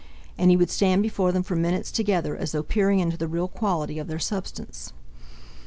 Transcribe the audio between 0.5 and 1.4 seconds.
would stand before